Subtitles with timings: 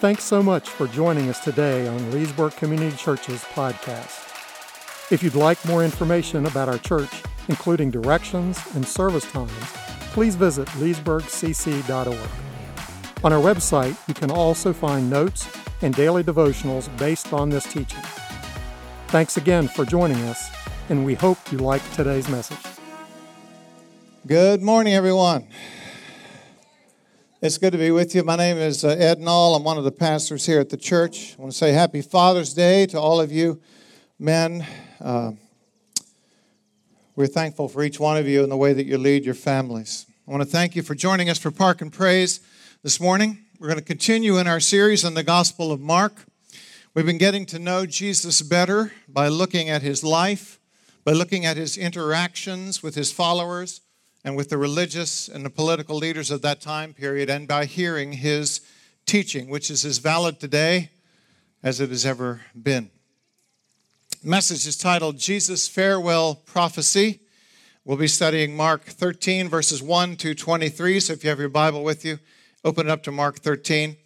[0.00, 5.10] Thanks so much for joining us today on Leesburg Community Church's podcast.
[5.10, 7.10] If you'd like more information about our church,
[7.48, 9.50] including directions and service times,
[10.12, 12.30] please visit leesburgcc.org.
[13.24, 15.48] On our website, you can also find notes
[15.82, 18.02] and daily devotionals based on this teaching.
[19.08, 20.48] Thanks again for joining us,
[20.90, 22.56] and we hope you like today's message.
[24.28, 25.48] Good morning, everyone.
[27.40, 28.24] It's good to be with you.
[28.24, 29.54] My name is uh, Ed Null.
[29.54, 31.36] I'm one of the pastors here at the church.
[31.38, 33.60] I want to say Happy Father's Day to all of you
[34.18, 34.66] men.
[35.00, 35.30] Uh,
[37.14, 40.06] we're thankful for each one of you and the way that you lead your families.
[40.26, 42.40] I want to thank you for joining us for Park and Praise
[42.82, 43.38] this morning.
[43.60, 46.24] We're going to continue in our series on the Gospel of Mark.
[46.92, 50.58] We've been getting to know Jesus better by looking at his life,
[51.04, 53.82] by looking at his interactions with his followers
[54.24, 58.12] and with the religious and the political leaders of that time period, and by hearing
[58.12, 58.60] his
[59.06, 60.90] teaching, which is as valid today
[61.62, 62.90] as it has ever been.
[64.22, 67.20] The message is titled Jesus' Farewell Prophecy.
[67.84, 71.00] We'll be studying Mark 13, verses 1 to 23.
[71.00, 72.18] So if you have your Bible with you,
[72.64, 73.96] open it up to Mark 13.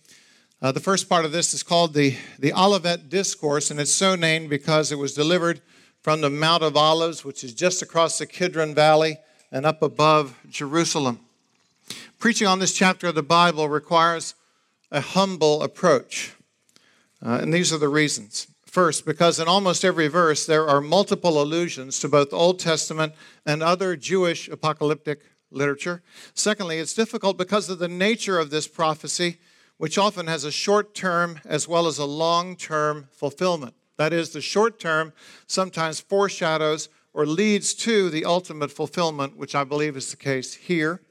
[0.60, 4.14] Uh, the first part of this is called the, the Olivet Discourse, and it's so
[4.14, 5.60] named because it was delivered
[6.00, 9.16] from the Mount of Olives, which is just across the Kidron Valley
[9.52, 11.20] and up above Jerusalem.
[12.18, 14.34] Preaching on this chapter of the Bible requires
[14.90, 16.34] a humble approach.
[17.24, 18.48] Uh, and these are the reasons.
[18.64, 23.12] First, because in almost every verse there are multiple allusions to both Old Testament
[23.44, 26.02] and other Jewish apocalyptic literature.
[26.32, 29.36] Secondly, it's difficult because of the nature of this prophecy,
[29.76, 33.74] which often has a short term as well as a long term fulfillment.
[33.98, 35.12] That is, the short term
[35.46, 41.02] sometimes foreshadows or leads to the ultimate fulfillment, which I believe is the case here.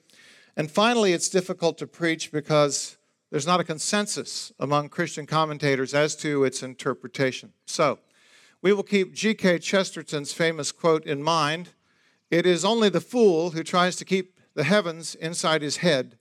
[0.57, 2.97] And finally, it's difficult to preach because
[3.29, 7.53] there's not a consensus among Christian commentators as to its interpretation.
[7.65, 7.99] So,
[8.61, 9.59] we will keep G.K.
[9.59, 11.69] Chesterton's famous quote in mind
[12.29, 16.17] It is only the fool who tries to keep the heavens inside his head,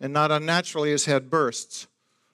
[0.00, 1.86] and not unnaturally his head bursts.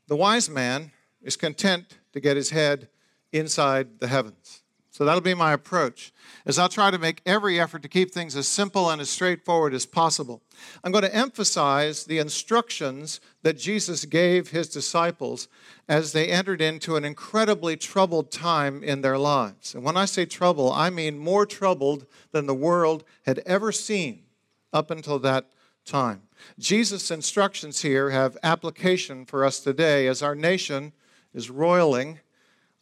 [0.06, 0.92] The wise man
[1.22, 2.88] is content to get his head
[3.32, 4.59] inside the heavens.
[5.00, 6.12] So that'll be my approach
[6.44, 9.72] as I'll try to make every effort to keep things as simple and as straightforward
[9.72, 10.42] as possible.
[10.84, 15.48] I'm going to emphasize the instructions that Jesus gave his disciples
[15.88, 19.74] as they entered into an incredibly troubled time in their lives.
[19.74, 24.24] And when I say trouble, I mean more troubled than the world had ever seen
[24.70, 25.46] up until that
[25.86, 26.24] time.
[26.58, 30.92] Jesus' instructions here have application for us today as our nation
[31.32, 32.20] is roiling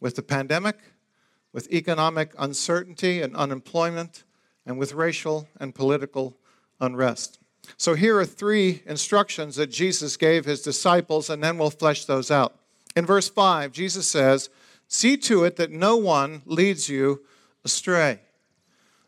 [0.00, 0.78] with the pandemic
[1.52, 4.24] with economic uncertainty and unemployment,
[4.66, 6.36] and with racial and political
[6.80, 7.38] unrest.
[7.76, 12.30] So, here are three instructions that Jesus gave his disciples, and then we'll flesh those
[12.30, 12.58] out.
[12.96, 14.50] In verse 5, Jesus says,
[14.88, 17.22] See to it that no one leads you
[17.64, 18.20] astray.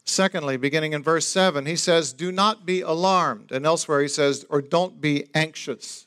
[0.04, 3.52] Secondly, beginning in verse 7, he says, Do not be alarmed.
[3.52, 6.06] And elsewhere he says, Or don't be anxious.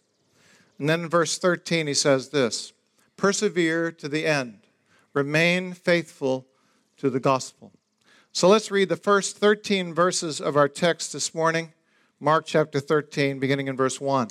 [0.77, 2.73] And then in verse 13, he says this
[3.17, 4.59] Persevere to the end
[5.13, 6.47] remain faithful
[6.97, 7.72] to the gospel.
[8.31, 11.72] So let's read the first 13 verses of our text this morning,
[12.19, 14.29] Mark chapter 13, beginning in verse 1.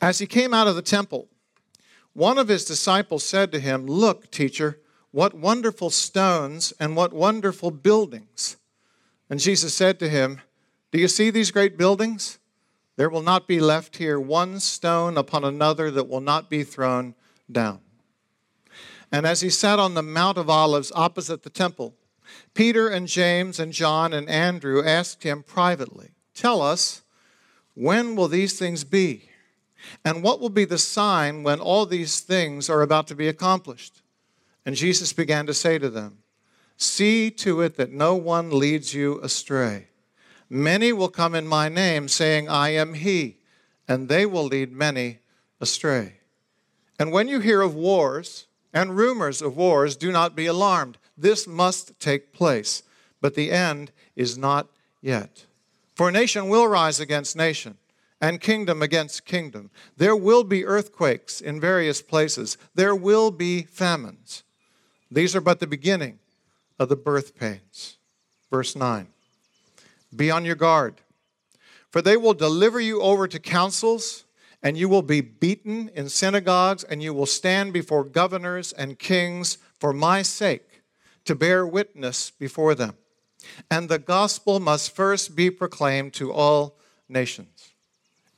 [0.00, 1.28] As he came out of the temple,
[2.14, 4.80] one of his disciples said to him, Look, teacher,
[5.10, 8.56] what wonderful stones and what wonderful buildings.
[9.28, 10.40] And Jesus said to him,
[10.90, 12.38] Do you see these great buildings?
[12.96, 17.14] There will not be left here one stone upon another that will not be thrown
[17.50, 17.81] down.
[19.12, 21.94] And as he sat on the Mount of Olives opposite the temple,
[22.54, 27.02] Peter and James and John and Andrew asked him privately, Tell us,
[27.74, 29.28] when will these things be?
[30.04, 34.00] And what will be the sign when all these things are about to be accomplished?
[34.64, 36.18] And Jesus began to say to them,
[36.76, 39.88] See to it that no one leads you astray.
[40.48, 43.38] Many will come in my name, saying, I am he,
[43.86, 45.18] and they will lead many
[45.60, 46.14] astray.
[46.98, 50.98] And when you hear of wars, and rumors of wars, do not be alarmed.
[51.16, 52.82] This must take place,
[53.20, 54.68] but the end is not
[55.00, 55.44] yet.
[55.94, 57.76] For nation will rise against nation,
[58.20, 59.70] and kingdom against kingdom.
[59.96, 64.42] There will be earthquakes in various places, there will be famines.
[65.10, 66.18] These are but the beginning
[66.78, 67.98] of the birth pains.
[68.50, 69.08] Verse 9
[70.14, 70.94] Be on your guard,
[71.90, 74.24] for they will deliver you over to councils
[74.62, 79.58] and you will be beaten in synagogues, and you will stand before governors and kings
[79.78, 80.82] for my sake
[81.24, 82.96] to bear witness before them.
[83.70, 86.78] And the gospel must first be proclaimed to all
[87.08, 87.72] nations.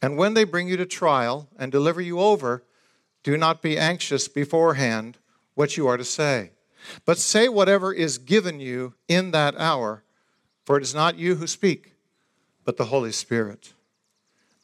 [0.00, 2.64] And when they bring you to trial and deliver you over,
[3.24, 5.18] Do not be anxious beforehand
[5.54, 6.52] what you are to say,
[7.06, 10.04] but say whatever is given you in that hour,
[10.64, 11.94] for it is not you who speak,
[12.64, 13.72] but the Holy Spirit.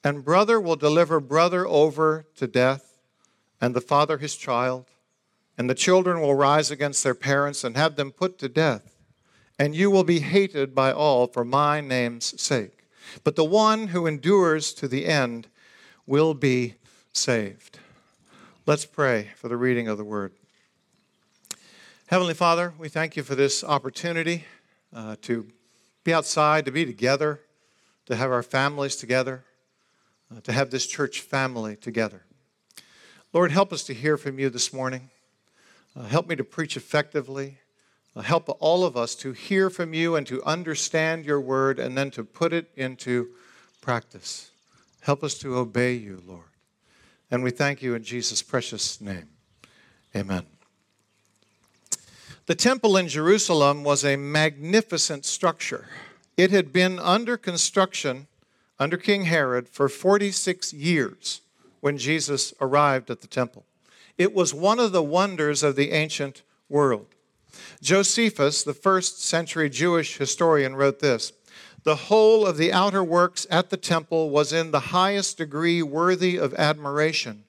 [0.03, 2.99] And brother will deliver brother over to death,
[3.61, 4.87] and the father his child,
[5.59, 8.97] and the children will rise against their parents and have them put to death.
[9.59, 12.87] And you will be hated by all for my name's sake.
[13.25, 15.49] But the one who endures to the end
[16.07, 16.77] will be
[17.13, 17.79] saved.
[18.65, 20.33] Let's pray for the reading of the word.
[22.07, 24.45] Heavenly Father, we thank you for this opportunity
[24.95, 25.47] uh, to
[26.05, 27.41] be outside, to be together,
[28.07, 29.45] to have our families together,
[30.35, 32.23] uh, to have this church family together.
[33.33, 35.11] Lord, help us to hear from you this morning.
[35.97, 37.59] Uh, help me to preach effectively.
[38.15, 41.97] Uh, help all of us to hear from you and to understand your word and
[41.97, 43.29] then to put it into
[43.81, 44.51] practice.
[45.03, 46.45] Help us to obey you, Lord.
[47.31, 49.29] And we thank you in Jesus' precious name.
[50.15, 50.47] Amen.
[52.47, 55.87] The temple in Jerusalem was a magnificent structure.
[56.37, 58.27] It had been under construction
[58.81, 61.43] under King Herod for 46 years
[61.81, 63.67] when Jesus arrived at the temple.
[64.17, 67.07] It was one of the wonders of the ancient world.
[67.83, 71.33] Josephus, the first century Jewish historian, wrote this
[71.85, 76.39] The whole of the outer works at the temple was in the highest degree worthy
[76.39, 77.45] of admiration,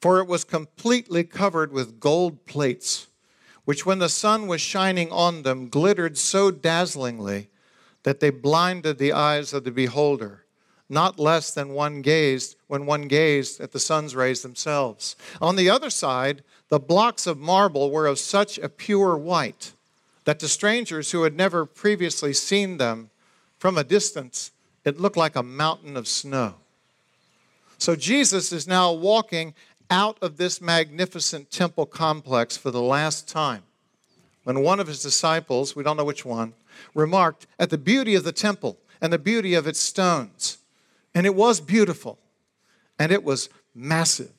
[0.00, 3.08] for it was completely covered with gold plates,
[3.66, 7.48] which, when the sun was shining on them, glittered so dazzlingly
[8.04, 10.41] that they blinded the eyes of the beholder
[10.92, 15.16] not less than one gazed when one gazed at the sun's rays themselves.
[15.40, 19.72] On the other side, the blocks of marble were of such a pure white
[20.24, 23.10] that to strangers who had never previously seen them
[23.58, 24.52] from a distance,
[24.84, 26.54] it looked like a mountain of snow.
[27.78, 29.54] So Jesus is now walking
[29.90, 33.62] out of this magnificent temple complex for the last time
[34.44, 36.54] when one of his disciples, we don't know which one,
[36.94, 40.58] remarked at the beauty of the temple and the beauty of its stones.
[41.14, 42.18] And it was beautiful,
[42.98, 44.32] and it was massive.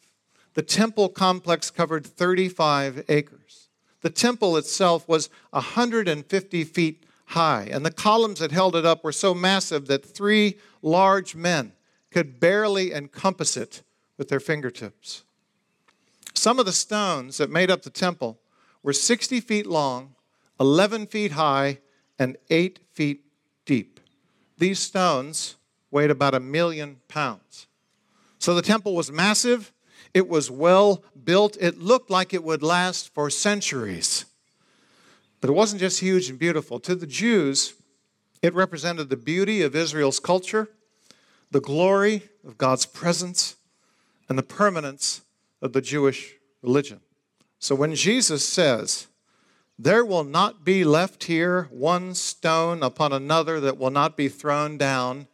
[0.53, 3.69] The temple complex covered 35 acres.
[4.01, 9.11] The temple itself was 150 feet high, and the columns that held it up were
[9.11, 11.73] so massive that three large men
[12.11, 13.81] could barely encompass it
[14.17, 15.23] with their fingertips.
[16.33, 18.39] Some of the stones that made up the temple
[18.83, 20.15] were 60 feet long,
[20.59, 21.79] 11 feet high,
[22.19, 23.23] and 8 feet
[23.65, 23.99] deep.
[24.57, 25.55] These stones
[25.93, 27.67] weighed about a million pounds.
[28.39, 29.71] So the temple was massive,
[30.13, 34.25] it was well built, it looked like it would last for centuries.
[35.39, 36.79] But it wasn't just huge and beautiful.
[36.81, 37.73] To the Jews,
[38.41, 40.69] it represented the beauty of Israel's culture,
[41.51, 43.55] the glory of God's presence,
[44.27, 45.21] and the permanence
[45.61, 46.99] of the Jewish religion.
[47.59, 49.07] So when Jesus says,
[49.79, 54.77] There will not be left here one stone upon another that will not be thrown
[54.77, 55.27] down,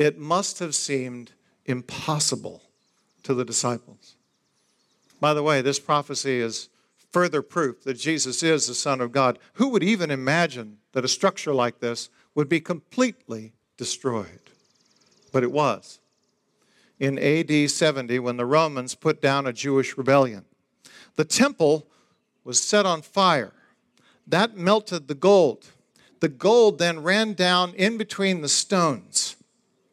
[0.00, 1.32] it must have seemed
[1.66, 2.62] impossible
[3.22, 4.16] to the disciples.
[5.20, 6.70] By the way, this prophecy is
[7.12, 9.38] further proof that Jesus is the Son of God.
[9.54, 14.40] Who would even imagine that a structure like this would be completely destroyed?
[15.32, 15.98] But it was.
[16.98, 20.46] In AD 70, when the Romans put down a Jewish rebellion,
[21.16, 21.86] the temple
[22.42, 23.52] was set on fire.
[24.26, 25.66] That melted the gold.
[26.20, 29.36] The gold then ran down in between the stones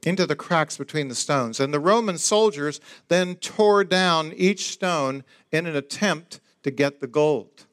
[0.08, 1.60] into the cracks between the stones.
[1.60, 7.08] And the Roman soldiers then tore down each stone in an attempt to get the
[7.08, 7.66] gold.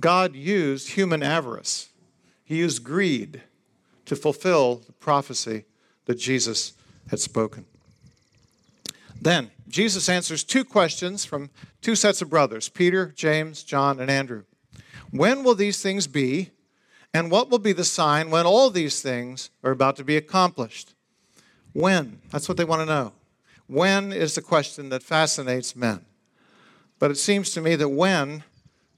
[0.00, 1.90] God used human avarice,
[2.44, 3.42] He used greed
[4.06, 5.64] to fulfill the prophecy
[6.06, 6.72] that Jesus
[7.08, 7.66] had spoken.
[9.20, 11.50] Then, Jesus answers two questions from
[11.80, 14.42] two sets of brothers Peter, James, John, and Andrew.
[15.12, 16.50] When will these things be?
[17.14, 20.94] And what will be the sign when all these things are about to be accomplished?
[21.72, 22.20] When?
[22.30, 23.12] That's what they want to know.
[23.66, 26.04] When is the question that fascinates men.
[26.98, 28.44] But it seems to me that when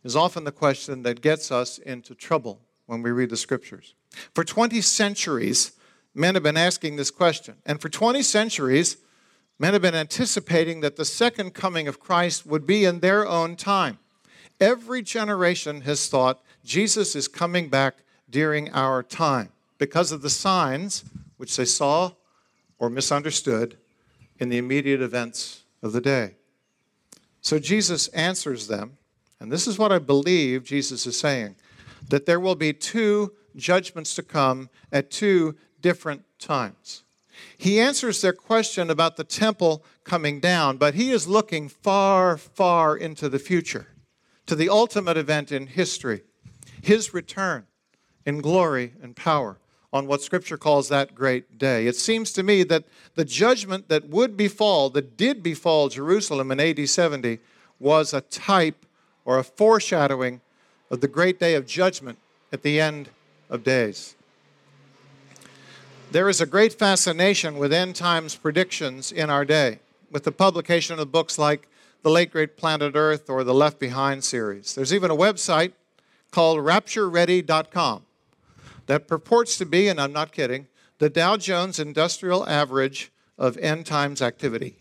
[0.02, 3.94] is often the question that gets us into trouble when we read the scriptures.
[4.34, 5.72] For 20 centuries,
[6.14, 7.56] men have been asking this question.
[7.64, 8.98] And for 20 centuries,
[9.58, 13.56] men have been anticipating that the second coming of Christ would be in their own
[13.56, 13.98] time.
[14.60, 17.96] Every generation has thought Jesus is coming back
[18.28, 21.04] during our time because of the signs
[21.36, 22.12] which they saw
[22.84, 23.78] or misunderstood
[24.38, 26.34] in the immediate events of the day.
[27.40, 28.98] So Jesus answers them,
[29.40, 31.56] and this is what I believe Jesus is saying
[32.10, 37.04] that there will be two judgments to come at two different times.
[37.56, 42.94] He answers their question about the temple coming down, but he is looking far, far
[42.94, 43.86] into the future,
[44.44, 46.24] to the ultimate event in history,
[46.82, 47.64] his return
[48.26, 49.58] in glory and power
[49.94, 51.86] on what Scripture calls that great day.
[51.86, 52.82] It seems to me that
[53.14, 57.38] the judgment that would befall, that did befall Jerusalem in AD 70,
[57.78, 58.84] was a type
[59.24, 60.40] or a foreshadowing
[60.90, 62.18] of the great day of judgment
[62.52, 63.08] at the end
[63.48, 64.16] of days.
[66.10, 69.78] There is a great fascination with end times predictions in our day,
[70.10, 71.68] with the publication of books like
[72.02, 74.74] The Late Great Planet Earth or the Left Behind series.
[74.74, 75.72] There's even a website
[76.32, 78.02] called raptureready.com
[78.86, 83.86] that purports to be, and I'm not kidding, the Dow Jones Industrial Average of end
[83.86, 84.76] times activity.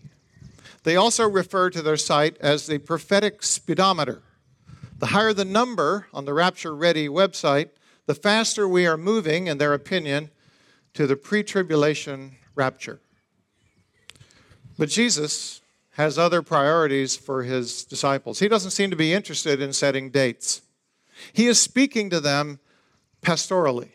[0.83, 4.22] They also refer to their site as the prophetic speedometer.
[5.00, 7.69] The higher the number on the Rapture Ready website,
[8.05, 10.29] the faster we are moving, in their opinion,
[10.93, 13.00] to the pre tribulation rapture.
[14.77, 18.39] But Jesus has other priorities for his disciples.
[18.39, 20.62] He doesn't seem to be interested in setting dates.
[21.31, 22.60] He is speaking to them
[23.22, 23.92] pastorally.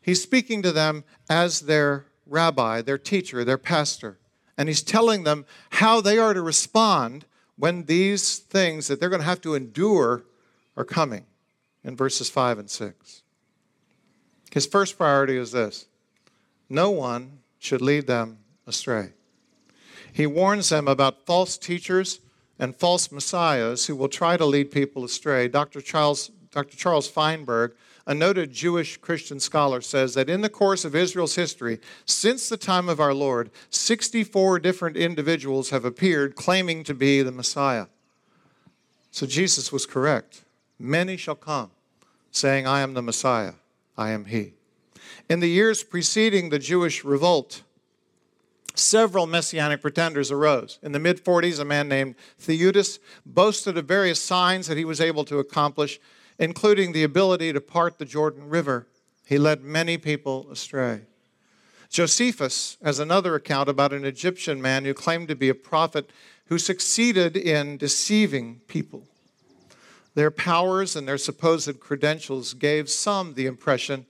[0.00, 4.18] He's speaking to them as their rabbi, their teacher, their pastor.
[4.56, 7.24] And he's telling them how they are to respond
[7.56, 10.24] when these things that they're going to have to endure
[10.76, 11.26] are coming
[11.84, 13.22] in verses 5 and 6.
[14.52, 15.86] His first priority is this
[16.68, 19.12] no one should lead them astray.
[20.12, 22.20] He warns them about false teachers
[22.58, 25.48] and false messiahs who will try to lead people astray.
[25.48, 25.80] Dr.
[25.80, 26.76] Charles, Dr.
[26.76, 27.74] Charles Feinberg
[28.08, 32.56] a noted Jewish Christian scholar says that in the course of Israel's history, since the
[32.56, 37.86] time of our Lord, 64 different individuals have appeared claiming to be the Messiah.
[39.10, 40.44] So Jesus was correct.
[40.78, 41.70] Many shall come
[42.30, 43.54] saying, I am the Messiah,
[43.96, 44.54] I am He.
[45.28, 47.62] In the years preceding the Jewish revolt,
[48.74, 50.78] several messianic pretenders arose.
[50.82, 55.00] In the mid 40s, a man named Theudas boasted of various signs that he was
[55.00, 56.00] able to accomplish
[56.38, 58.86] including the ability to part the Jordan River.
[59.26, 61.02] He led many people astray.
[61.90, 66.10] Josephus has another account about an Egyptian man who claimed to be a prophet
[66.46, 69.06] who succeeded in deceiving people.
[70.14, 74.06] Their powers and their supposed credentials gave some the impression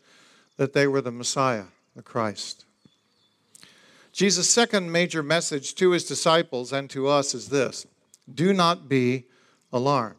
[0.56, 2.64] that they were the Messiah, the Christ.
[4.12, 7.86] Jesus' second major message to his disciples and to us is this
[8.32, 9.24] do not be
[9.72, 10.16] alarmed.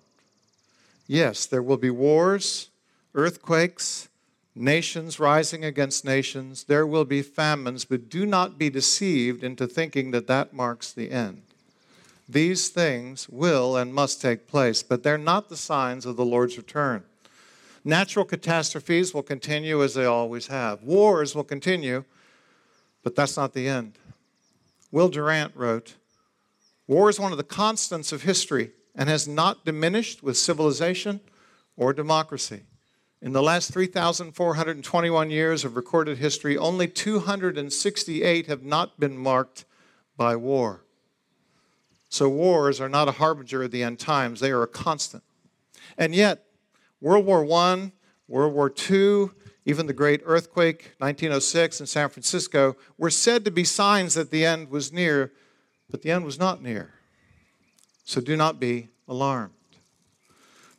[1.12, 2.70] Yes, there will be wars,
[3.16, 4.10] earthquakes,
[4.54, 6.66] nations rising against nations.
[6.66, 11.10] There will be famines, but do not be deceived into thinking that that marks the
[11.10, 11.42] end.
[12.30, 16.58] These things will and must take place, but they're not the signs of the Lord's
[16.58, 17.04] return.
[17.84, 20.84] Natural catastrophes will continue as they always have.
[20.84, 22.04] Wars will continue,
[23.02, 23.94] but that's not the end.
[24.92, 25.96] Will Durant wrote
[26.86, 31.22] War is one of the constants of history and has not diminished with civilization
[31.78, 32.64] or democracy.
[33.22, 39.64] In the last 3,421 years of recorded history, only 268 have not been marked
[40.18, 40.84] by war.
[42.10, 45.24] So, wars are not a harbinger of the end times, they are a constant.
[45.98, 46.44] And yet,
[47.00, 47.94] World War I,
[48.28, 49.30] World War II,
[49.66, 54.46] even the great earthquake 1906 in San Francisco were said to be signs that the
[54.46, 55.32] end was near,
[55.90, 56.96] but the end was not near.
[58.10, 59.54] So do not be alarmed.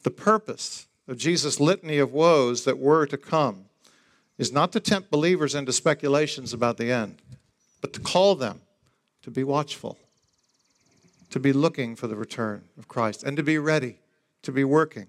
[0.03, 3.67] The purpose of Jesus' litany of woes that were to come
[4.37, 7.23] is not to tempt believers into speculations about the end,
[7.81, 8.63] but to call them
[9.23, 9.97] to be watchful,
[11.31, 14.01] to be looking for the return of Christ, and to be ready,
[14.43, 15.07] to be working.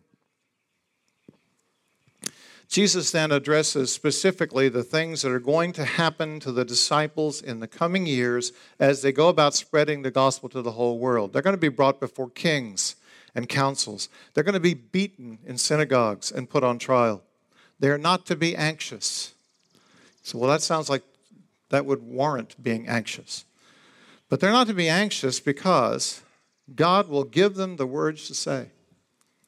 [2.71, 7.59] Jesus then addresses specifically the things that are going to happen to the disciples in
[7.59, 11.33] the coming years as they go about spreading the gospel to the whole world.
[11.33, 12.95] They're going to be brought before kings
[13.35, 14.07] and councils.
[14.33, 17.23] They're going to be beaten in synagogues and put on trial.
[17.81, 19.33] They are not to be anxious.
[20.23, 21.03] So, well, that sounds like
[21.71, 23.43] that would warrant being anxious.
[24.29, 26.21] But they're not to be anxious because
[26.73, 28.69] God will give them the words to say.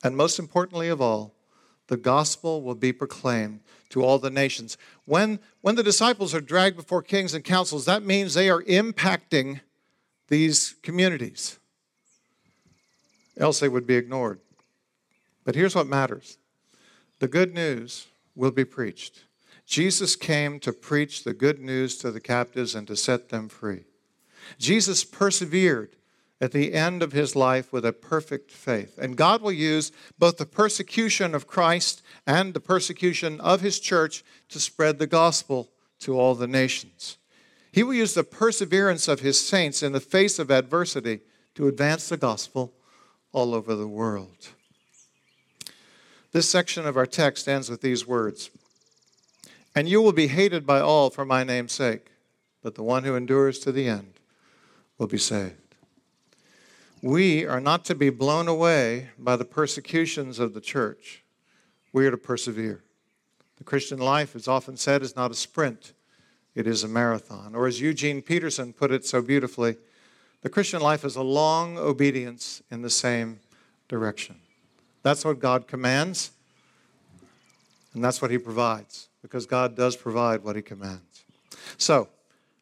[0.04, 1.34] And most importantly of all,
[1.88, 3.60] the gospel will be proclaimed
[3.90, 4.78] to all the nations.
[5.06, 9.62] When, when the disciples are dragged before kings and councils, that means they are impacting
[10.28, 11.60] these communities.
[13.38, 14.40] Else they would be ignored.
[15.44, 16.38] But here's what matters
[17.20, 19.24] the good news will be preached.
[19.66, 23.86] Jesus came to preach the good news to the captives and to set them free.
[24.58, 25.96] Jesus persevered
[26.42, 28.98] at the end of his life with a perfect faith.
[28.98, 34.24] And God will use both the persecution of Christ and the persecution of his church
[34.50, 37.18] to spread the gospel to all the nations.
[37.72, 41.22] He will use the perseverance of his saints in the face of adversity
[41.56, 42.74] to advance the gospel
[43.32, 44.50] all over the world.
[46.34, 48.50] This section of our text ends with these words
[49.76, 52.12] And you will be hated by all for my name's sake,
[52.62, 54.14] but the one who endures to the end
[54.98, 55.63] will be saved.
[57.04, 61.22] We are not to be blown away by the persecutions of the church.
[61.92, 62.82] We are to persevere.
[63.58, 65.92] The Christian life, as often said, is not a sprint,
[66.56, 67.56] it is a marathon.
[67.56, 69.76] Or as Eugene Peterson put it so beautifully,
[70.44, 73.42] the Christian life is a long obedience in the same
[73.90, 74.38] direction.
[75.02, 76.32] That's what God commands,
[77.94, 81.26] and that's what He provides, because God does provide what He commands.
[81.78, 82.08] So,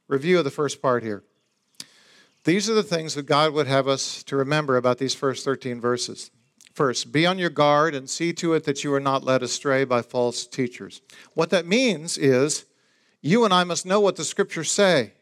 [0.07, 1.21] review of the first part here.
[2.43, 5.79] These are the things that God would have us to remember about these first 13
[5.79, 6.31] verses.
[6.73, 9.83] First, be on your guard and see to it that you are not led astray
[9.83, 11.01] by false teachers.
[11.33, 12.65] What that means is
[13.21, 15.13] you and I must know what the scriptures say.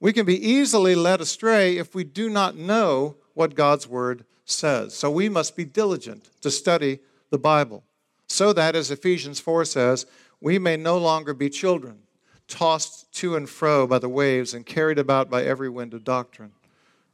[0.00, 4.94] We can be easily led astray if we do not know what God's word says.
[4.94, 6.98] So we must be diligent to study
[7.30, 7.84] the Bible
[8.28, 10.06] so that, as Ephesians 4 says,
[10.40, 12.03] we may no longer be children
[12.48, 16.52] tossed to and fro by the waves and carried about by every wind of doctrine,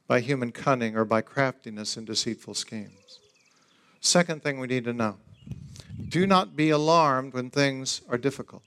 [0.06, 3.20] by human cunning or by craftiness and deceitful schemes.
[4.00, 5.16] Second thing we need to know
[6.08, 8.62] do not be alarmed when things are difficult.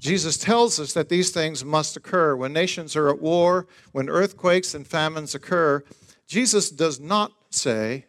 [0.00, 2.34] Jesus tells us that these things must occur.
[2.34, 5.84] When nations are at war, when earthquakes and famines occur,
[6.26, 8.06] Jesus does not say,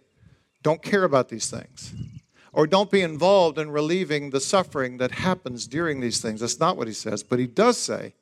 [0.63, 1.94] don't care about these things
[2.55, 6.39] or don't be involved in relieving the suffering that happens during these things.
[6.39, 8.13] That's not what he says, but he does say,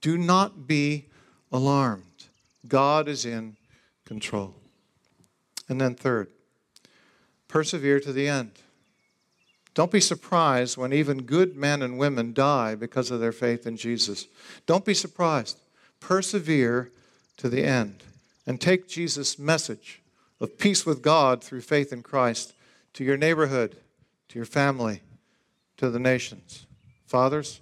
[0.00, 1.08] do not be
[1.50, 2.26] alarmed.
[2.68, 3.56] God is in
[4.04, 4.54] control.
[5.68, 6.28] And then, third,
[7.48, 8.52] persevere to the end.
[9.74, 13.76] Don't be surprised when even good men and women die because of their faith in
[13.76, 14.28] Jesus.
[14.64, 15.58] Don't be surprised.
[15.98, 16.92] Persevere
[17.38, 18.04] to the end
[18.46, 20.00] and take Jesus' message
[20.40, 22.52] of peace with God through faith in Christ
[22.94, 23.76] to your neighborhood,
[24.28, 25.02] to your family,
[25.76, 26.66] to the nations.
[27.06, 27.60] Fathers,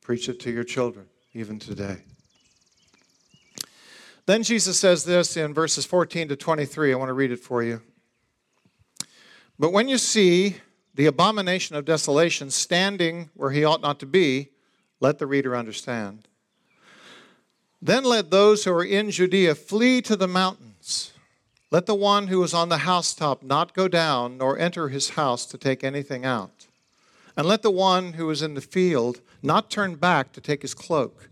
[0.00, 1.98] preach it to your children, even today.
[4.26, 6.92] Then Jesus says this in verses 14 to 23.
[6.92, 7.82] I want to read it for you.
[9.58, 10.56] But when you see
[10.94, 14.50] the abomination of desolation standing where he ought not to be,
[15.00, 16.28] let the reader understand.
[17.80, 21.11] Then let those who are in Judea flee to the mountains.
[21.72, 25.46] Let the one who is on the housetop not go down, nor enter his house
[25.46, 26.66] to take anything out.
[27.34, 30.74] And let the one who is in the field not turn back to take his
[30.74, 31.30] cloak.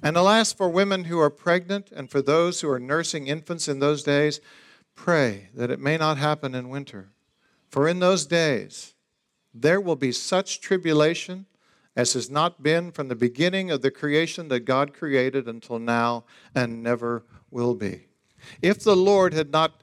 [0.00, 3.80] And alas, for women who are pregnant and for those who are nursing infants in
[3.80, 4.40] those days,
[4.94, 7.08] pray that it may not happen in winter.
[7.68, 8.94] For in those days
[9.52, 11.46] there will be such tribulation
[11.96, 16.22] as has not been from the beginning of the creation that God created until now
[16.54, 18.06] and never will be.
[18.62, 19.79] If the Lord had not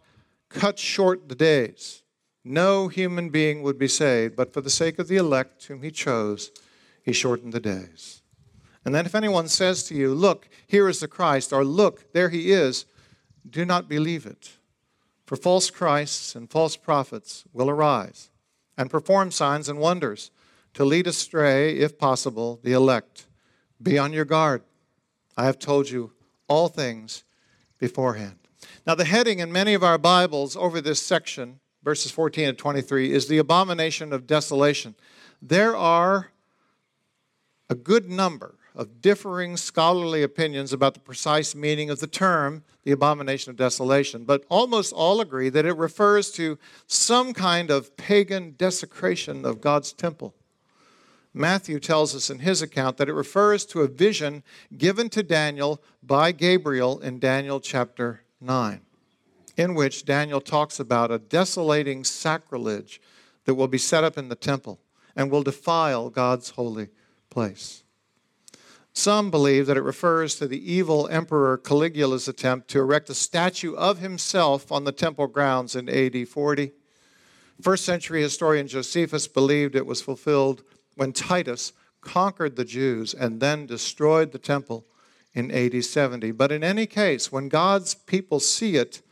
[0.50, 2.04] cut short the days,
[2.44, 5.92] no human being would be saved, but for the sake of the elect whom he
[5.92, 6.52] chose,
[7.04, 8.22] he shortened the days.
[8.86, 12.30] And then if anyone says to you, Look, here is the Christ, or Look, there
[12.30, 12.86] he is,
[13.50, 14.52] do not believe it.
[15.26, 18.30] For false Christs and false prophets will arise
[18.78, 20.32] and perform signs and wonders
[20.74, 23.28] to lead astray, if possible, the elect.
[23.82, 24.64] Be on your guard.
[25.36, 26.14] I have told you
[26.48, 27.24] all things
[27.80, 28.47] beforehand.
[28.88, 33.12] Now, the heading in many of our Bibles over this section, verses 14 and 23,
[33.12, 34.96] is the abomination of desolation.
[35.42, 36.32] There are
[37.70, 42.94] a good number of differing scholarly opinions about the precise meaning of the term, the
[42.94, 48.56] abomination of desolation, but almost all agree that it refers to some kind of pagan
[48.58, 50.34] desecration of God's temple.
[51.34, 54.44] Matthew tells us in his account that it refers to a vision
[54.78, 58.82] given to Daniel by Gabriel in Daniel chapter 9,
[59.56, 63.02] in which Daniel talks about a desolating sacrilege
[63.46, 64.80] that will be set up in the temple
[65.16, 66.90] and will defile God's holy
[67.30, 67.84] place.
[68.94, 73.76] Some believe that it refers to the evil Emperor Caligula's attempt to erect a statue
[73.76, 76.72] of himself on the temple grounds in AD 40.
[77.62, 80.64] First century historian Josephus believed it was fulfilled
[80.96, 84.86] when Titus conquered the Jews and then destroyed the temple
[85.38, 86.32] in AD 70.
[86.32, 89.04] But in any case, when God's people see it,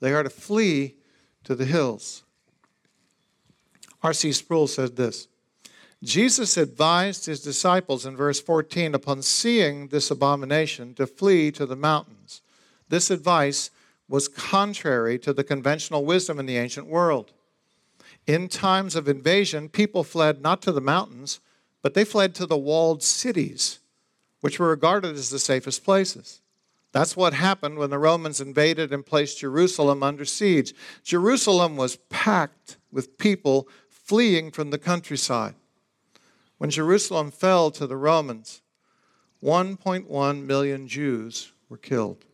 [0.00, 0.96] they are to flee
[1.44, 2.22] to the hills.
[4.02, 4.32] R.C.
[4.32, 5.28] Sproul said this
[6.02, 11.76] Jesus advised his disciples in verse 14 upon seeing this abomination to flee to the
[11.76, 12.40] mountains.
[12.88, 13.70] This advice
[14.08, 17.32] was contrary to the conventional wisdom in the ancient world.
[18.26, 21.40] In times of invasion, people fled not to the mountains,
[21.82, 23.80] but they fled to the walled cities
[24.44, 26.42] which were regarded as the safest places.
[26.92, 30.74] That's what happened when the Romans invaded and placed Jerusalem under siege.
[31.02, 35.54] Jerusalem was packed with people fleeing from the countryside.
[36.58, 38.60] When Jerusalem fell to the Romans,
[39.42, 42.26] 1.1 million Jews were killed.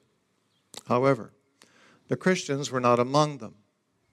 [0.89, 1.31] However,
[2.09, 3.55] the Christians were not among them.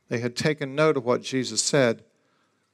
[0.07, 2.03] They had taken note of what Jesus said,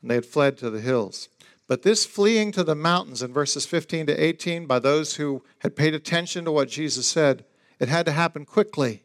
[0.02, 1.30] and they had fled to the hills.
[1.68, 5.76] But this fleeing to the mountains in verses 15 to 18 by those who had
[5.76, 7.46] paid attention to what Jesus said,
[7.80, 9.04] it had to happen quickly.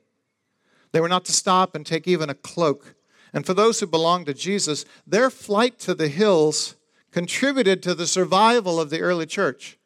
[0.93, 2.95] They were not to stop and take even a cloak.
[3.33, 6.77] And for those who belonged to Jesus, their flight to the hills
[7.13, 9.79] contributed to the survival of the early church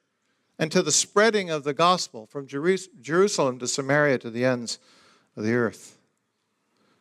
[0.58, 4.78] and to the spreading of the gospel from Jerusalem to Samaria to the ends
[5.36, 5.98] of the earth.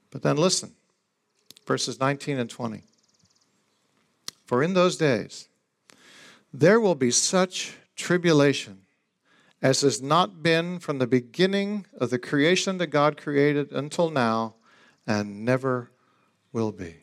[0.09, 0.73] But then listen,
[1.65, 2.83] verses 19 and 20.
[4.45, 5.47] For in those days
[6.53, 8.81] there will be such tribulation
[9.61, 14.55] as has not been from the beginning of the creation that God created until now
[15.05, 15.91] and never
[16.51, 16.95] will be.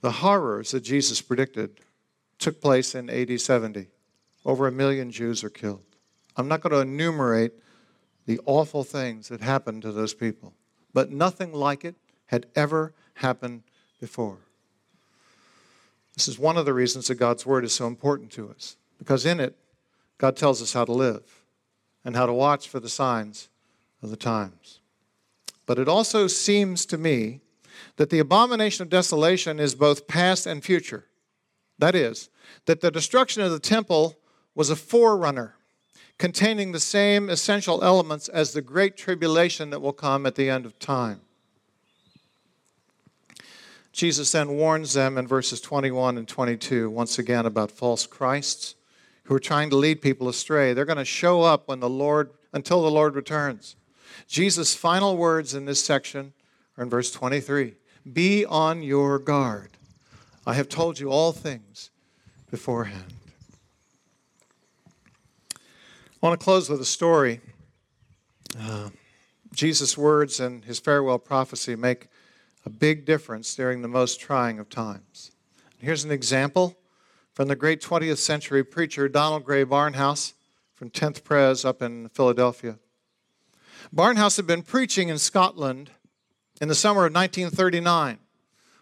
[0.00, 1.78] The horrors that Jesus predicted
[2.38, 3.88] took place in AD 70.
[4.44, 5.84] Over a million Jews are killed.
[6.36, 7.52] I'm not going to enumerate
[8.26, 10.54] the awful things that happened to those people,
[10.92, 11.94] but nothing like it
[12.26, 13.62] had ever happened
[14.00, 14.38] before.
[16.14, 19.24] This is one of the reasons that God's Word is so important to us, because
[19.24, 19.56] in it,
[20.18, 21.42] God tells us how to live
[22.04, 23.48] and how to watch for the signs
[24.02, 24.80] of the times.
[25.66, 27.40] But it also seems to me
[27.96, 31.06] that the abomination of desolation is both past and future.
[31.78, 32.28] That is,
[32.66, 34.18] that the destruction of the temple
[34.54, 35.56] was a forerunner
[36.18, 40.66] containing the same essential elements as the great tribulation that will come at the end
[40.66, 41.22] of time.
[43.92, 48.74] Jesus then warns them in verses 21 and 22 once again about false Christs
[49.24, 50.72] who are trying to lead people astray.
[50.72, 53.76] They're going to show up when the Lord until the Lord returns.
[54.26, 56.32] Jesus' final words in this section
[56.76, 57.74] are in verse 23.
[58.10, 59.70] Be on your guard.
[60.46, 61.90] I have told you all things
[62.50, 63.14] beforehand.
[65.54, 67.40] I want to close with a story.
[68.58, 68.90] Uh,
[69.54, 72.08] Jesus' words and his farewell prophecy make
[72.64, 75.32] a big difference during the most trying of times.
[75.78, 76.76] Here's an example
[77.34, 80.34] from the great 20th century preacher Donald Grey Barnhouse
[80.74, 82.78] from 10th Pres up in Philadelphia.
[83.94, 85.90] Barnhouse had been preaching in Scotland
[86.60, 88.18] in the summer of 1939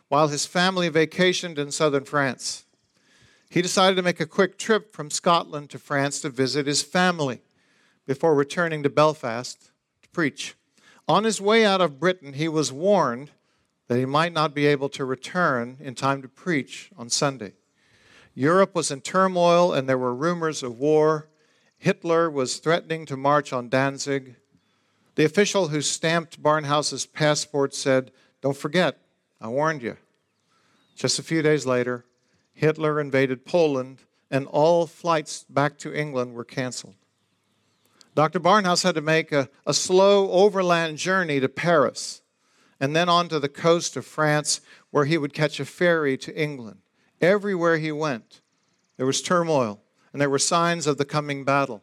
[0.09, 2.64] while his family vacationed in southern France.
[3.49, 7.40] He decided to make a quick trip from Scotland to France to visit his family
[8.07, 9.71] before returning to Belfast
[10.03, 10.55] to preach.
[11.09, 13.31] On his way out of Britain, he was warned
[13.90, 17.55] that he might not be able to return in time to preach on Sunday.
[18.37, 21.29] Europe was in turmoil and there were rumors of war.
[21.76, 24.37] Hitler was threatening to march on Danzig.
[25.16, 28.96] The official who stamped Barnhouse's passport said, Don't forget,
[29.40, 29.96] I warned you.
[30.94, 32.05] Just a few days later,
[32.53, 36.94] Hitler invaded Poland and all flights back to England were canceled.
[38.14, 38.38] Dr.
[38.38, 42.19] Barnhouse had to make a, a slow overland journey to Paris
[42.81, 46.35] and then on to the coast of France where he would catch a ferry to
[46.35, 46.79] England.
[47.21, 48.40] Everywhere he went,
[48.97, 51.83] there was turmoil and there were signs of the coming battle.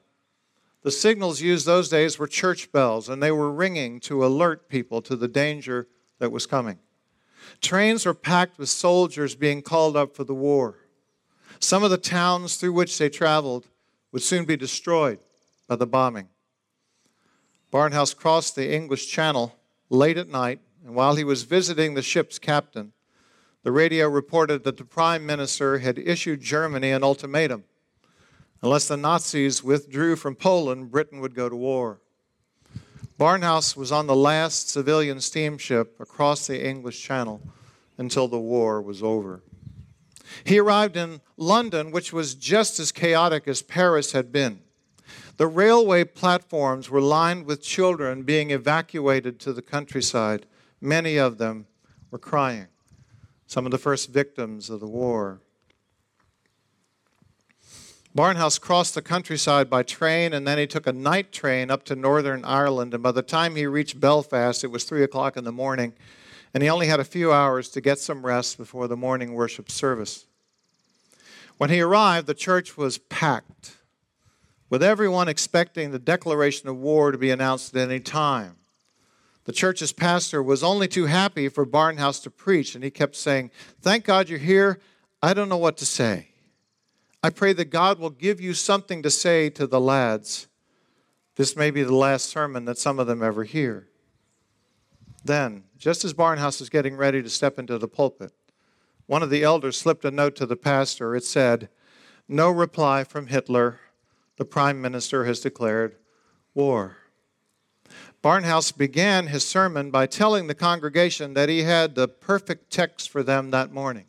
[0.81, 5.01] The signals used those days were church bells, and they were ringing to alert people
[5.01, 5.87] to the danger
[6.19, 6.79] that was coming.
[7.61, 10.77] Trains were packed with soldiers being called up for the war.
[11.59, 13.67] Some of the towns through which they traveled
[14.11, 15.19] would soon be destroyed
[15.67, 16.29] by the bombing.
[17.71, 19.55] Barnhouse crossed the English Channel
[19.89, 22.93] late at night and while he was visiting the ship's captain,
[23.63, 27.65] the radio reported that the prime minister had issued Germany an ultimatum.
[28.61, 31.99] Unless the Nazis withdrew from Poland, Britain would go to war.
[33.19, 37.41] Barnhouse was on the last civilian steamship across the English Channel
[37.97, 39.41] until the war was over.
[40.43, 44.61] He arrived in London, which was just as chaotic as Paris had been.
[45.37, 50.45] The railway platforms were lined with children being evacuated to the countryside
[50.79, 51.67] Many of them
[52.11, 52.67] were crying,
[53.47, 55.41] some of the first victims of the war.
[58.15, 61.95] Barnhouse crossed the countryside by train and then he took a night train up to
[61.95, 62.95] Northern Ireland.
[62.95, 65.93] And by the time he reached Belfast, it was 3 o'clock in the morning,
[66.51, 69.69] and he only had a few hours to get some rest before the morning worship
[69.69, 70.25] service.
[71.57, 73.77] When he arrived, the church was packed,
[74.69, 78.55] with everyone expecting the declaration of war to be announced at any time.
[79.47, 83.49] The church's pastor was only too happy for Barnhouse to preach, and he kept saying,
[83.81, 84.81] Thank God you're here.
[85.23, 86.31] I don't know what to say.
[87.23, 90.47] I pray that God will give you something to say to the lads
[91.37, 93.87] This may be the last sermon that some of them ever hear.
[95.23, 98.33] Then, just as Barnhouse is getting ready to step into the pulpit,
[99.05, 101.15] one of the elders slipped a note to the pastor.
[101.15, 101.69] It said,
[102.27, 103.79] No reply from Hitler.
[104.35, 105.95] The prime minister has declared
[106.53, 106.97] war.
[108.23, 113.23] Barnhouse began his sermon by telling the congregation that he had the perfect text for
[113.23, 114.05] them that morning.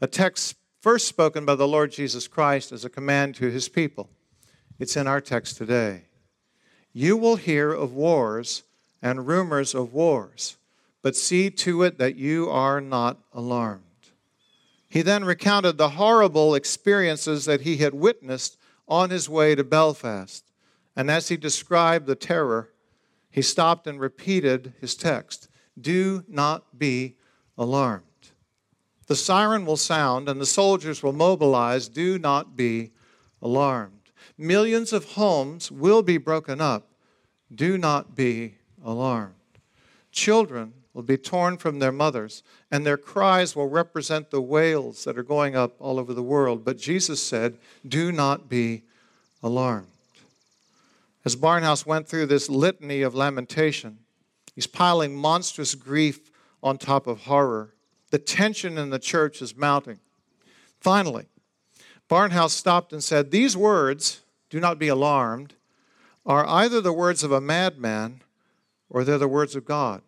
[0.00, 4.08] A text first spoken by the Lord Jesus Christ as a command to his people.
[4.78, 6.02] It's in our text today.
[6.92, 8.62] You will hear of wars
[9.02, 10.56] and rumors of wars,
[11.02, 13.82] but see to it that you are not alarmed.
[14.88, 18.56] He then recounted the horrible experiences that he had witnessed
[18.88, 20.44] on his way to Belfast.
[20.94, 22.70] And as he described the terror,
[23.36, 27.16] he stopped and repeated his text Do not be
[27.58, 28.02] alarmed.
[29.08, 31.90] The siren will sound and the soldiers will mobilize.
[31.90, 32.92] Do not be
[33.42, 34.10] alarmed.
[34.38, 36.88] Millions of homes will be broken up.
[37.54, 39.34] Do not be alarmed.
[40.10, 45.18] Children will be torn from their mothers, and their cries will represent the wails that
[45.18, 46.64] are going up all over the world.
[46.64, 48.84] But Jesus said, Do not be
[49.42, 49.88] alarmed.
[51.26, 53.98] As Barnhouse went through this litany of lamentation,
[54.54, 56.30] he's piling monstrous grief
[56.62, 57.74] on top of horror.
[58.12, 59.98] The tension in the church is mounting.
[60.78, 61.26] Finally,
[62.08, 65.54] Barnhouse stopped and said, These words, do not be alarmed,
[66.24, 68.22] are either the words of a madman
[68.88, 70.02] or they're the words of God.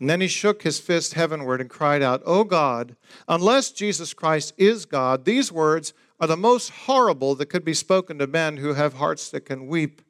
[0.00, 2.96] And then he shook his fist heavenward and cried out, O God,
[3.28, 8.18] unless Jesus Christ is God, these words are the most horrible that could be spoken
[8.18, 10.02] to men who have hearts that can weep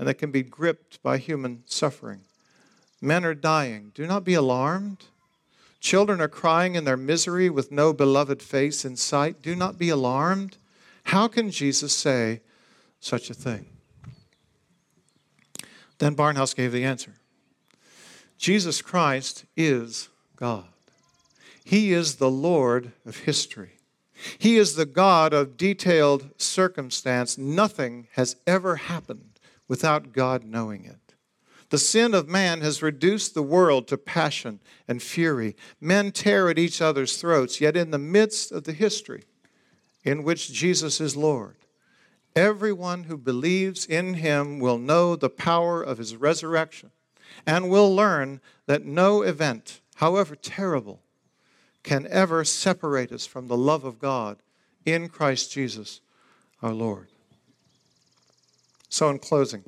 [0.00, 2.22] and that can be gripped by human suffering.
[3.02, 3.92] Men are dying.
[3.94, 5.04] Do not be alarmed.
[5.78, 9.42] Children are crying in their misery with no beloved face in sight.
[9.42, 10.56] Do not be alarmed.
[11.04, 12.40] How can Jesus say
[12.98, 13.66] such a thing?
[15.98, 17.16] Then Barnhouse gave the answer
[18.38, 20.64] Jesus Christ is God.
[21.62, 23.72] He is the Lord of history.
[24.38, 27.36] He is the God of detailed circumstance.
[27.36, 29.29] Nothing has ever happened
[29.70, 31.14] without God knowing it.
[31.68, 35.54] The sin of man has reduced the world to passion and fury.
[35.80, 39.22] Men tear at each other's throats, yet in the midst of the history
[40.02, 41.54] in which Jesus is Lord,
[42.34, 46.90] everyone who believes in him will know the power of his resurrection
[47.46, 51.00] and will learn that no event, however terrible,
[51.84, 54.42] can ever separate us from the love of God
[54.84, 56.00] in Christ Jesus
[56.60, 57.06] our Lord.
[58.90, 59.64] So, in closing,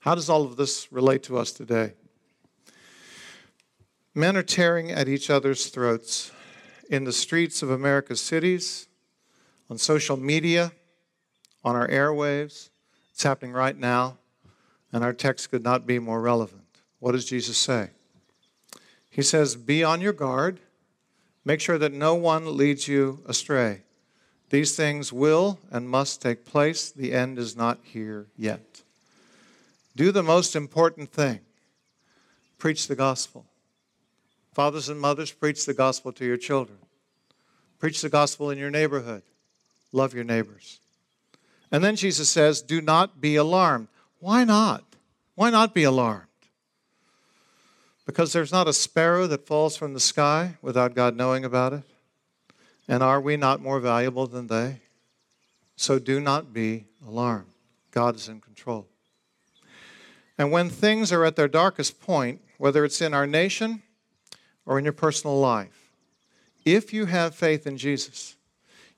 [0.00, 1.92] how does all of this relate to us today?
[4.12, 6.32] Men are tearing at each other's throats
[6.90, 8.88] in the streets of America's cities,
[9.70, 10.72] on social media,
[11.62, 12.70] on our airwaves.
[13.12, 14.18] It's happening right now
[14.96, 16.62] and our text could not be more relevant.
[17.00, 17.90] What does Jesus say?
[19.10, 20.60] He says, Be on your guard,
[21.44, 23.82] make sure that no one leads you astray.
[24.50, 26.90] These things will and must take place.
[26.90, 28.82] The end is not here yet.
[29.96, 31.40] Do the most important thing
[32.58, 33.46] preach the gospel.
[34.52, 36.78] Fathers and mothers, preach the gospel to your children.
[37.78, 39.22] Preach the gospel in your neighborhood.
[39.92, 40.80] Love your neighbors.
[41.70, 43.88] And then Jesus says, Do not be alarmed.
[44.18, 44.84] Why not?
[45.34, 46.22] Why not be alarmed?
[48.06, 51.82] Because there's not a sparrow that falls from the sky without God knowing about it.
[52.88, 54.80] And are we not more valuable than they?
[55.76, 57.50] So do not be alarmed.
[57.90, 58.86] God is in control.
[60.38, 63.82] And when things are at their darkest point, whether it's in our nation
[64.64, 65.92] or in your personal life,
[66.64, 68.36] if you have faith in Jesus,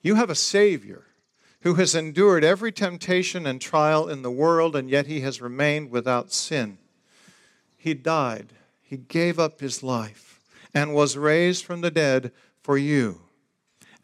[0.01, 1.03] you have a Savior
[1.61, 5.91] who has endured every temptation and trial in the world, and yet he has remained
[5.91, 6.77] without sin.
[7.77, 10.39] He died, he gave up his life,
[10.73, 13.21] and was raised from the dead for you.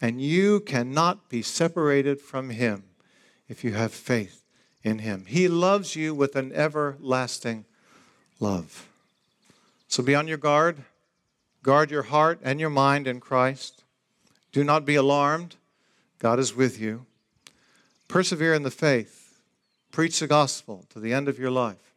[0.02, 2.84] And you cannot be separated from him
[3.48, 4.44] if you have faith
[4.84, 5.26] in him.
[5.26, 7.66] He loves you with an everlasting
[8.40, 8.88] love.
[9.88, 10.84] So be on your guard.
[11.64, 13.84] Guard your heart and your mind in Christ.
[14.52, 15.56] Do not be alarmed.
[16.20, 17.06] God is with you.
[18.08, 19.40] Persevere in the faith.
[19.92, 21.94] Preach the gospel to the end of your life,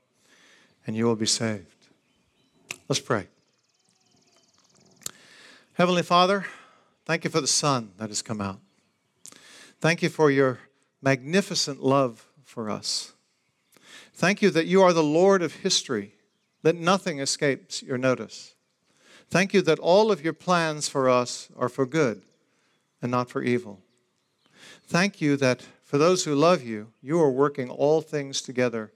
[0.87, 1.67] and you will be saved.
[2.89, 3.27] Let's pray.
[5.75, 6.47] Heavenly Father,
[7.09, 8.61] thank you for the sun that has come out.
[9.81, 10.61] Thank you for your
[11.03, 13.15] magnificent love for us.
[14.15, 16.15] Thank you that you are the Lord of history,
[16.63, 18.55] that nothing escapes your notice.
[19.29, 22.23] Thank you that all of your plans for us are for good
[23.03, 23.81] and not for evil.
[24.87, 28.93] Thank you that For those who love you, you are working all things together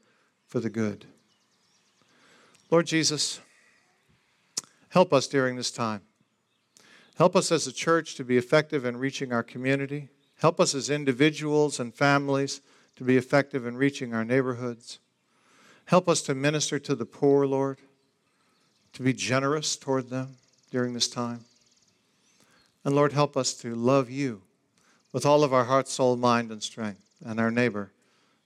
[0.47, 1.07] for the good.
[2.71, 3.41] Lord Jesus,
[4.91, 6.03] help us during this time.
[7.17, 10.09] Help us as a church to be effective in reaching our community.
[10.41, 12.61] Help us as individuals and families
[12.97, 14.99] to be effective in reaching our neighborhoods.
[15.87, 17.79] Help us to minister to the poor, Lord,
[18.95, 20.37] to be generous toward them
[20.71, 21.45] during this time.
[22.85, 24.43] And Lord, help us to love you
[25.13, 27.93] with all of our heart, soul, mind, and strength, and our neighbor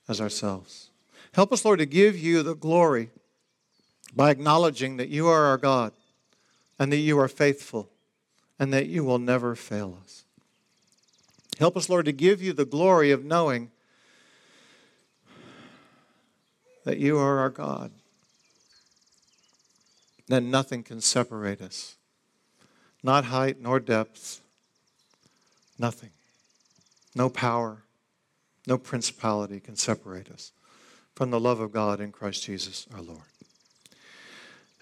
[0.08, 0.90] as ourselves.
[1.32, 3.10] Help us, Lord, to give you the glory
[4.14, 5.92] by acknowledging that you are our God
[6.78, 7.90] and that you are faithful
[8.58, 10.24] and that you will never fail us.
[11.58, 13.70] Help us, Lord, to give you the glory of knowing
[16.84, 17.90] that you are our God,
[20.28, 21.96] that nothing can separate us,
[23.02, 24.40] not height nor depth,
[25.78, 26.10] nothing.
[27.14, 27.84] No power,
[28.66, 30.52] no principality can separate us
[31.14, 33.35] from the love of God in Christ Jesus our Lord.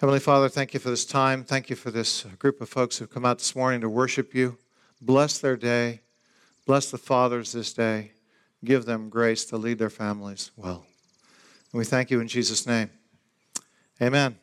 [0.05, 1.45] Heavenly Father, thank you for this time.
[1.45, 4.35] Thank you for this uh, group of folks who've come out this morning to worship
[4.35, 4.59] you.
[5.01, 6.03] Bless their day.
[6.67, 8.13] Bless the fathers this day.
[8.63, 10.85] Give them grace to lead their families well.
[11.73, 12.91] And we thank you in Jesus' name.
[14.03, 14.37] Amen.